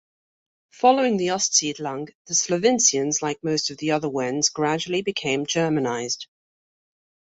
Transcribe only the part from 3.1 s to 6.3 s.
like most of the other Wends gradually became Germanized.